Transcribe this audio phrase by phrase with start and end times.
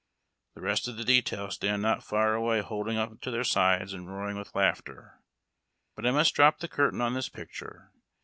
[0.55, 4.07] The rest of the detail stand not far away holding on to their sides and
[4.11, 5.19] roaring with laughter.
[5.95, 7.91] But I must drop the curtain on this picture.